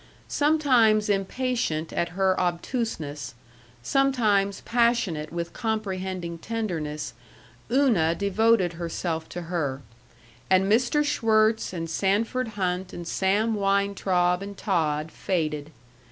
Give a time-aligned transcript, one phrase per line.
[0.27, 3.35] Sometimes impatient at her obtuseness,
[3.83, 7.13] sometimes passionate with comprehending tenderness,
[7.71, 9.83] Una devoted herself to her,
[10.49, 11.05] and Mr.
[11.05, 15.69] Schwirtz and Sanford Hunt and Sam Weintraub and Todd faded.